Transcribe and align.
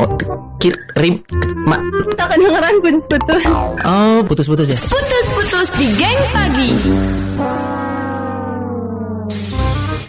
Oh, 0.00 0.08
kir, 0.56 0.72
rim, 0.96 1.20
ma, 1.68 1.76
Tak 2.16 2.32
kedengeran 2.32 2.80
putus-putus. 2.80 3.44
oh, 3.84 4.24
putus-putus 4.24 4.72
ya. 4.72 4.78
Putus-putus 4.88 5.68
di 5.76 5.92
geng 5.92 6.20
pagi. 6.32 6.70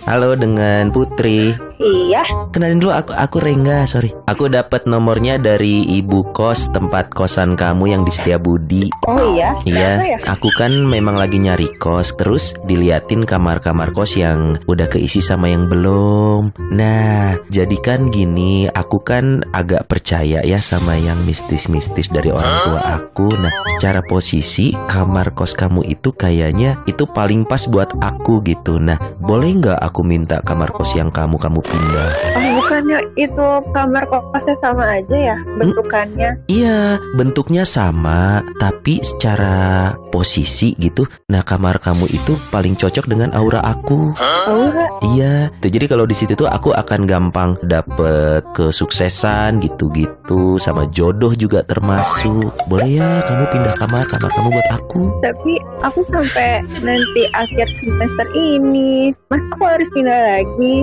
Halo 0.08 0.32
dengan 0.40 0.96
Putri. 0.96 1.52
Iya. 1.82 2.22
Kenalin 2.54 2.78
dulu 2.78 2.94
aku 2.94 3.12
aku 3.18 3.38
Rengga, 3.42 3.90
sorry. 3.90 4.14
Aku 4.30 4.46
dapat 4.48 4.86
nomornya 4.86 5.42
dari 5.42 5.82
ibu 5.98 6.22
kos 6.30 6.70
tempat 6.70 7.10
kosan 7.10 7.58
kamu 7.58 7.90
yang 7.90 8.02
di 8.06 8.14
Setiabudi. 8.14 8.84
Oh 9.10 9.34
iya. 9.34 9.58
Iya, 9.66 9.98
Kenapa 9.98 10.06
ya? 10.06 10.18
aku 10.38 10.50
kan 10.54 10.72
memang 10.86 11.18
lagi 11.18 11.42
nyari 11.42 11.74
kos, 11.82 12.14
terus 12.14 12.54
diliatin 12.70 13.26
kamar-kamar 13.26 13.92
kos 13.98 14.14
yang 14.14 14.62
udah 14.70 14.86
keisi 14.86 15.26
sama 15.26 15.50
yang 15.50 15.66
belum. 15.66 16.54
Nah, 16.70 17.42
jadi 17.50 17.78
kan 17.82 18.14
gini, 18.14 18.70
aku 18.70 19.02
kan 19.02 19.42
agak 19.50 19.90
percaya 19.90 20.46
ya 20.46 20.62
sama 20.62 20.96
yang 21.02 21.18
mistis-mistis 21.26 22.14
dari 22.14 22.30
orang 22.30 22.56
tua 22.70 22.80
aku. 23.02 23.28
Nah, 23.42 23.52
secara 23.78 24.06
posisi 24.06 24.70
kamar 24.86 25.34
kos 25.34 25.58
kamu 25.58 25.82
itu 25.90 26.14
kayaknya 26.14 26.78
itu 26.86 27.10
paling 27.10 27.42
pas 27.50 27.66
buat 27.66 27.90
aku 27.98 28.46
gitu. 28.46 28.78
Nah, 28.78 29.02
boleh 29.18 29.58
nggak 29.58 29.80
aku 29.82 30.06
minta 30.06 30.38
kamar 30.46 30.70
kos 30.70 30.94
yang 30.94 31.10
kamu 31.10 31.42
kamu 31.42 31.60
pindah? 31.72 32.12
Oh 32.36 32.52
bukannya 32.62 33.00
itu 33.16 33.48
kamar 33.72 34.04
kosnya 34.12 34.56
sama 34.60 34.84
aja 35.00 35.18
ya 35.34 35.38
bentukannya? 35.56 36.36
Iya, 36.52 37.00
bentuknya 37.16 37.64
sama, 37.64 38.44
tapi 38.60 39.00
secara 39.02 39.92
posisi 40.12 40.76
gitu. 40.76 41.08
Nah, 41.32 41.42
kamar 41.46 41.80
kamu 41.80 42.12
itu 42.12 42.36
paling 42.52 42.76
cocok 42.76 43.08
dengan 43.08 43.32
aura 43.32 43.64
aku. 43.64 44.12
Aura. 44.20 44.88
Iya, 45.16 45.48
tuh 45.64 45.72
jadi 45.72 45.86
kalau 45.88 46.04
di 46.04 46.16
situ 46.16 46.36
tuh 46.36 46.50
aku 46.52 46.76
akan 46.76 47.08
gampang 47.08 47.56
dapet 47.64 48.44
kesuksesan 48.52 49.64
gitu-gitu, 49.64 50.60
sama 50.60 50.88
jodoh 50.92 51.32
juga 51.38 51.64
termasuk. 51.64 52.52
Boleh 52.68 53.00
ya, 53.00 53.10
kamu 53.28 53.44
pindah 53.56 53.76
kamar, 53.80 54.04
kamar 54.12 54.32
kamu 54.36 54.50
buat 54.52 54.70
aku. 54.76 55.02
Tapi 55.24 55.54
aku 55.86 56.00
sampai 56.04 56.60
nanti 56.84 57.22
akhir 57.32 57.68
semester 57.72 58.28
ini, 58.36 59.16
mas 59.32 59.48
aku 59.56 59.64
harus 59.64 59.88
pindah 59.96 60.40
lagi. 60.40 60.76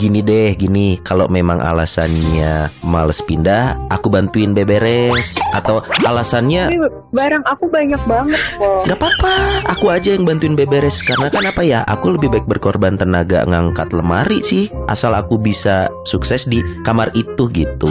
Gini 0.00 0.24
deh, 0.24 0.31
gini, 0.56 1.00
kalau 1.02 1.26
memang 1.28 1.58
alasannya 1.62 2.70
males 2.84 3.20
pindah, 3.24 3.76
aku 3.88 4.08
bantuin 4.12 4.52
beberes. 4.52 5.36
Atau 5.52 5.84
alasannya 6.04 6.72
Tapi 6.72 6.78
barang 7.12 7.44
aku 7.44 7.64
banyak 7.68 8.02
banget 8.08 8.40
kok. 8.56 8.88
Gak 8.88 8.98
apa-apa, 8.98 9.34
aku 9.68 9.86
aja 9.92 10.16
yang 10.16 10.24
bantuin 10.24 10.56
beberes 10.56 11.04
Karena 11.04 11.28
kan 11.28 11.44
apa 11.44 11.62
ya, 11.62 11.84
aku 11.84 12.16
lebih 12.16 12.32
baik 12.32 12.46
berkorban 12.48 12.96
tenaga 12.96 13.44
ngangkat 13.44 13.92
lemari 13.92 14.40
sih 14.40 14.72
Asal 14.88 15.12
aku 15.12 15.36
bisa 15.36 15.92
sukses 16.08 16.48
di 16.48 16.64
kamar 16.82 17.12
itu 17.12 17.48
gitu 17.52 17.88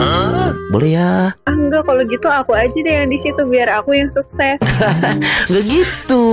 Boleh 0.73 0.89
ya? 0.89 1.09
Ah, 1.81 1.89
enggak 1.89 1.97
kalau 1.97 2.03
gitu 2.05 2.27
aku 2.29 2.51
aja 2.53 2.77
deh 2.77 2.93
yang 2.93 3.09
di 3.09 3.17
situ 3.17 3.41
biar 3.41 3.65
aku 3.73 3.97
yang 3.97 4.13
sukses. 4.13 4.61
Gak 5.51 5.65
gitu. 5.65 6.23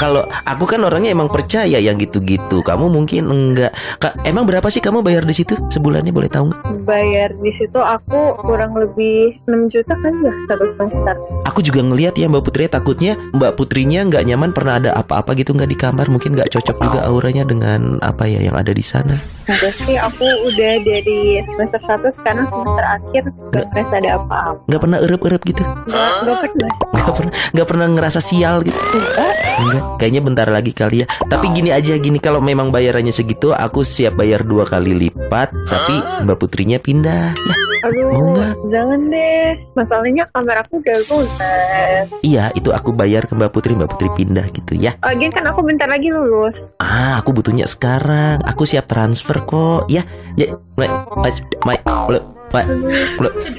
Kalau 0.00 0.24
aku 0.48 0.64
kan 0.64 0.80
orangnya 0.80 1.12
emang 1.12 1.28
percaya 1.28 1.76
yang 1.76 2.00
gitu-gitu. 2.00 2.64
Kamu 2.64 2.88
mungkin 2.88 3.28
enggak. 3.28 3.76
Emang 4.24 4.48
berapa 4.48 4.64
sih 4.72 4.80
kamu 4.80 5.04
bayar 5.04 5.28
di 5.28 5.36
situ? 5.36 5.60
Sebulannya 5.68 6.08
boleh 6.08 6.32
tahu 6.32 6.48
nggak? 6.48 6.60
Bayar 6.88 7.36
di 7.36 7.52
situ 7.52 7.76
aku 7.76 8.40
kurang 8.48 8.72
lebih 8.80 9.36
6 9.44 9.68
juta 9.68 9.92
kan 9.92 10.12
ya 10.24 10.32
satu 10.48 10.64
semester. 10.64 11.14
Aku 11.44 11.60
juga 11.60 11.84
ngelihat 11.84 12.16
ya 12.16 12.32
Mbak 12.32 12.42
Putri. 12.48 12.64
Takutnya 12.72 13.20
Mbak 13.36 13.60
Putrinya 13.60 14.08
nggak 14.08 14.24
nyaman 14.24 14.56
pernah 14.56 14.80
ada 14.80 14.90
apa-apa 14.96 15.36
gitu 15.36 15.52
nggak 15.52 15.68
di 15.68 15.76
kamar. 15.76 16.08
Mungkin 16.08 16.32
nggak 16.32 16.48
cocok 16.56 16.80
juga 16.80 17.04
auranya 17.04 17.44
dengan 17.44 18.00
apa 18.00 18.24
ya 18.24 18.40
yang 18.40 18.56
ada 18.56 18.72
di 18.72 18.80
sana. 18.80 19.20
Enggak 19.46 19.78
sih, 19.78 19.94
aku 19.94 20.26
udah 20.50 20.72
dari 20.82 21.38
semester 21.46 21.78
1 21.78 22.02
sekarang 22.18 22.50
semester 22.50 22.82
akhir. 22.82 23.22
Gak 23.54 23.66
ngerasa 23.70 23.94
ada 24.02 24.10
apa-apa. 24.18 24.55
Nggak 24.64 24.80
pernah 24.80 24.98
erup-erup 24.98 25.42
gitu 25.44 25.62
Enggak, 25.62 26.12
enggak 26.16 26.38
pernah. 26.42 26.70
nggak 26.96 27.12
pernah 27.12 27.32
nggak 27.52 27.66
pernah 27.68 27.86
ngerasa 27.90 28.20
sial 28.20 28.56
gitu 28.60 28.78
Enggak. 28.78 29.32
enggak 29.56 29.82
kayaknya 29.96 30.20
bentar 30.22 30.48
lagi 30.48 30.72
kali 30.72 30.96
ya 31.02 31.06
tapi 31.26 31.46
gini 31.50 31.70
aja 31.70 31.94
gini 31.96 32.16
kalau 32.16 32.38
memang 32.38 32.68
bayarannya 32.68 33.10
segitu 33.10 33.50
aku 33.50 33.80
siap 33.80 34.14
bayar 34.14 34.40
dua 34.40 34.64
kali 34.64 34.92
lipat 34.92 35.52
tapi 35.52 35.94
mbak 36.22 36.36
putrinya 36.36 36.76
pindah 36.76 37.32
ya 37.32 37.54
Aduh, 37.84 38.08
Mau 38.08 38.34
nggak? 38.34 38.54
jangan 38.66 38.98
deh. 39.12 39.52
Masalahnya 39.76 40.24
kamar 40.32 40.64
aku 40.64 40.80
udah 40.80 40.96
lunas. 41.06 42.06
iya 42.24 42.48
itu 42.50 42.72
aku 42.72 42.90
bayar 42.90 43.28
ke 43.28 43.36
mbak 43.36 43.52
putri 43.52 43.76
mbak 43.76 43.92
putri 43.92 44.08
pindah 44.10 44.48
gitu 44.50 44.74
ya 44.74 44.96
Lagian 45.04 45.30
kan 45.30 45.44
aku 45.46 45.60
bentar 45.62 45.86
lagi 45.86 46.08
lulus. 46.10 46.72
ah 46.80 47.20
aku 47.20 47.30
butuhnya 47.30 47.68
sekarang 47.68 48.42
aku 48.42 48.64
siap 48.64 48.90
transfer 48.90 49.38
kok 49.44 49.86
ya 49.86 50.02
ya 50.34 50.56
my 50.74 50.88
my 51.14 51.30
my 51.62 51.76
my 52.10 52.18
my 52.54 52.62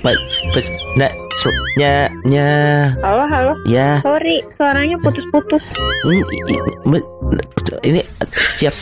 my 0.04 0.14
nah 0.96 1.12
so, 1.44 1.50
nya 1.78 2.10
nya 2.26 2.48
Halo, 3.04 3.24
halo. 3.28 3.54
ya 3.68 4.02
Sorry, 4.02 4.42
suaranya 4.50 4.98
putus-putus. 5.04 5.76
Hmm, 6.06 6.24
ini 7.86 8.02
siap 8.58 8.74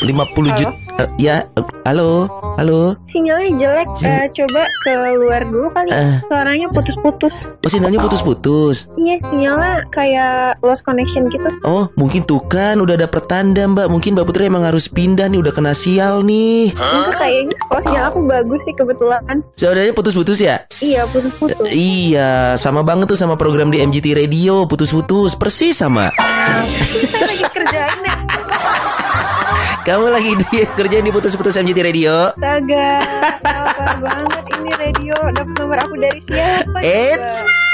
50 0.00 0.58
juta 0.58 0.89
ya 1.16 1.46
eh, 1.50 1.64
halo 1.82 2.26
halo 2.56 2.92
Sinyalnya 3.06 3.50
jelek. 3.56 3.88
Eh, 4.00 4.26
coba 4.32 4.62
keluar 4.82 5.42
dulu 5.42 5.68
kali. 5.70 5.88
Eh. 5.88 6.20
Suaranya 6.22 6.66
putus-putus. 6.68 7.56
oh 7.56 7.68
sinyalnya 7.68 7.98
putus-putus 7.98 8.84
Iya, 8.96 9.16
sinyalnya 9.22 9.74
kayak 9.88 10.30
lost 10.60 10.82
connection 10.82 11.26
gitu. 11.26 11.48
oh 11.62 11.88
mungkin 11.94 12.22
tuh 12.22 12.42
kan 12.44 12.76
udah 12.76 12.94
ada 12.94 13.06
pertanda 13.06 13.64
mbak 13.64 13.88
mungkin 13.88 14.12
mbak 14.12 14.26
putri 14.26 14.46
emang 14.46 14.62
harus 14.62 14.86
pindah 14.86 15.26
nih 15.26 15.38
udah 15.38 15.50
kena 15.50 15.72
sial 15.72 16.20
nih 16.20 16.72
Enggak 16.72 17.16
kayaknya 17.18 17.54
sekolah 17.56 17.82
sinyal 17.82 18.04
aku 18.06 18.18
bagus 18.24 18.60
sih 18.62 18.74
kebetulan. 18.74 19.22
saudaranya 19.54 19.92
putus-putus 19.92 20.38
ya 20.38 20.56
Iya, 20.78 21.08
putus-putus. 21.08 21.64
iya 21.66 22.30
sama 22.56 22.80
banget 22.80 23.08
tuh 23.08 23.18
sama 23.18 23.34
program 23.34 23.68
di 23.68 23.80
MGT 23.80 24.12
Radio 24.16 24.64
putus-putus 24.64 25.32
persis 25.34 25.74
sama 25.74 26.12
Saya 26.12 27.24
lagi 27.26 27.44
kerjain 27.46 28.00
ya. 28.02 28.14
Kamu 29.84 30.06
lagi 30.12 30.32
di 30.36 30.60
kerjaan 30.78 31.04
di 31.08 31.12
putus-putus 31.12 31.56
MGT 31.56 31.78
Radio 31.80 32.32
Astaga, 32.36 33.00
banget 34.00 34.44
ini 34.60 34.70
radio 34.76 35.16
dapat 35.32 35.54
nomor 35.56 35.78
aku 35.80 35.94
dari 35.96 36.20
siapa? 36.20 36.78
Eits? 36.84 37.69